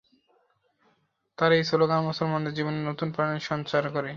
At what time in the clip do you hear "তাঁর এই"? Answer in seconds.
1.37-1.63